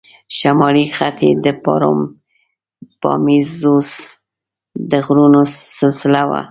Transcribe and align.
شمالي 0.37 0.85
خط 0.95 1.17
یې 1.27 1.31
د 1.45 1.47
پاروپامیزوس 1.63 3.91
د 4.91 4.93
غرونو 5.05 5.41
سلسله 5.79 6.21
وه. 6.29 6.39